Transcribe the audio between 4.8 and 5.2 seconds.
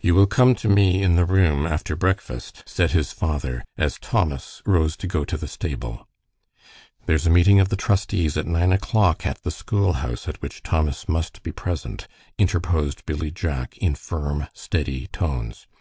to